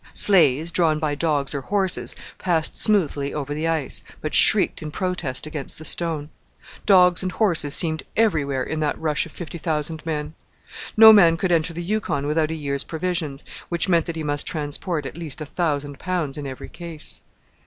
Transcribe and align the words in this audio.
Sleighs, 0.15 0.71
drawn 0.71 0.97
by 0.97 1.13
dogs 1.13 1.53
or 1.53 1.61
horses, 1.61 2.15
passed 2.39 2.75
smoothly 2.75 3.35
over 3.35 3.53
the 3.53 3.67
ice, 3.67 4.01
but 4.19 4.33
shrieked 4.33 4.81
in 4.81 4.89
protest 4.89 5.45
against 5.45 5.77
the 5.77 5.85
stone. 5.85 6.31
Dogs 6.87 7.21
and 7.21 7.31
horses 7.33 7.75
seemed 7.75 8.01
everywhere 8.17 8.63
in 8.63 8.79
that 8.79 8.97
rush 8.99 9.27
of 9.27 9.31
fifty 9.31 9.59
thousand 9.59 10.03
men. 10.03 10.33
No 10.97 11.13
man 11.13 11.37
could 11.37 11.51
enter 11.51 11.71
the 11.73 11.83
Yukon 11.83 12.25
without 12.25 12.49
a 12.49 12.55
year's 12.55 12.83
provisions, 12.83 13.43
which 13.69 13.87
meant 13.87 14.07
that 14.07 14.15
he 14.15 14.23
must 14.23 14.47
transport 14.47 15.05
at 15.05 15.15
least 15.15 15.39
a 15.39 15.45
thousand 15.45 15.99
pounds 15.99 16.35
in 16.35 16.47
every 16.47 16.69
case. 16.69 17.21